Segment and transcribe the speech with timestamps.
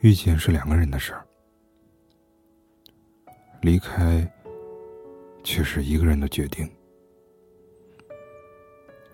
[0.00, 1.26] 遇见是两个人的事儿，
[3.60, 4.26] 离开
[5.44, 6.66] 却是一个人的决定。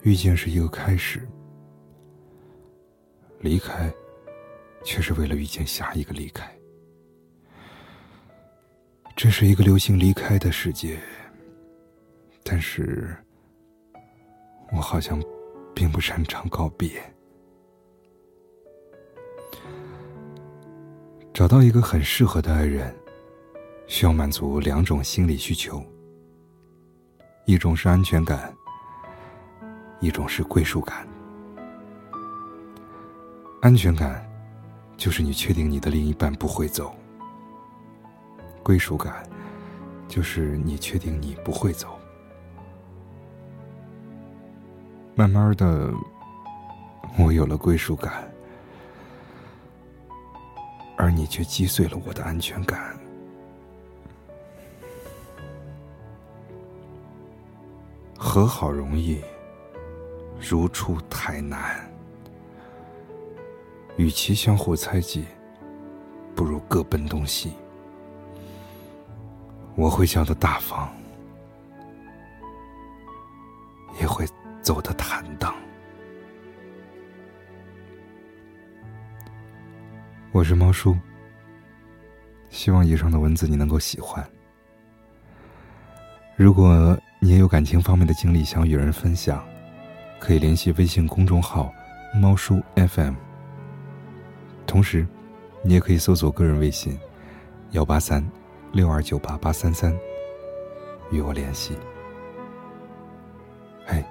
[0.03, 1.26] 遇见是一个开始，
[3.40, 3.92] 离开
[4.85, 6.49] 却是为了遇见下一个离开。
[9.16, 11.00] 这是一个流行离开的世界，
[12.44, 13.16] 但是
[14.71, 15.21] 我好像
[15.74, 17.02] 并不擅长告别。
[21.37, 22.97] 找到一个很适合的爱人，
[23.87, 25.85] 需要满足两种心理需求：
[27.45, 28.51] 一种是安全感，
[30.01, 31.07] 一种是归属感。
[33.61, 34.27] 安全感
[34.97, 36.87] 就是你确定你的另一半不会走；
[38.62, 39.23] 归属感
[40.09, 41.98] 就是你确定你不会走。
[45.15, 45.93] 慢慢的，
[47.19, 48.27] 我有了归属感。
[51.06, 52.98] 而你却击碎了我的安全感。
[58.19, 59.22] 和好容易，
[60.41, 61.89] 如初太难。
[63.97, 65.25] 与其相互猜忌，
[66.34, 67.53] 不如各奔东西。
[69.77, 70.92] 我会笑得大方，
[74.00, 74.27] 也会
[74.61, 75.25] 走得坦
[80.37, 80.95] 我是猫叔
[82.51, 84.23] 希望以上的文字你能够喜欢。
[86.37, 89.43] 如果你也有感情方面的经历想与人分享
[90.20, 91.73] 可以联系微信公众号
[92.15, 93.15] 猫叔 fm
[94.67, 95.06] 同时
[95.62, 96.98] 你也可以搜索个人微信
[97.71, 98.23] 幺八三
[98.73, 99.91] 六二九八八三三
[101.11, 101.75] 与我联系。
[103.87, 104.05] 嘿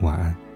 [0.00, 0.49] 晚安。